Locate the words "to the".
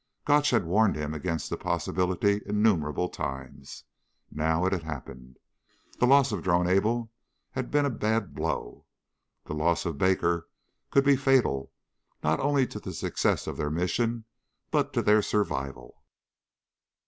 12.65-12.93